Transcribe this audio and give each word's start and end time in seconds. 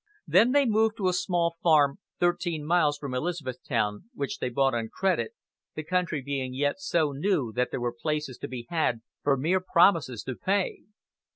Then 0.25 0.51
they 0.51 0.65
moved 0.65 0.97
to 0.97 1.09
a 1.09 1.13
small 1.13 1.57
farm 1.61 1.99
thirteen 2.19 2.65
miles 2.65 2.97
from 2.97 3.13
Elizabethtown, 3.13 4.09
which 4.15 4.39
they 4.39 4.49
bought 4.49 4.73
on 4.73 4.89
credit, 4.91 5.33
the 5.75 5.83
country 5.83 6.23
being 6.23 6.55
yet 6.55 6.79
so 6.79 7.11
new 7.11 7.51
that 7.53 7.69
there 7.69 7.81
were 7.81 7.93
places 7.93 8.39
to 8.39 8.47
be 8.47 8.65
had 8.71 9.01
for 9.21 9.37
mere 9.37 9.59
promises 9.59 10.23
to 10.23 10.33
pay. 10.35 10.85